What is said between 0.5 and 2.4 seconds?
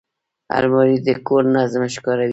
الماري د کور نظم ښکاروي